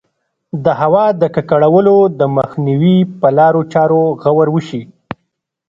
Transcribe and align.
د 0.63 0.65
هوا 0.81 1.05
د 1.21 1.23
ککړولو 1.35 1.97
د 2.19 2.21
مخنیوي 2.37 2.97
په 3.19 3.27
لارو 3.37 3.61
چارو 3.73 4.03
غور 4.21 4.47
وشي. 4.55 4.83